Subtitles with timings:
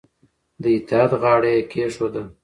[0.61, 2.23] د اطاعت غاړه یې کېښوده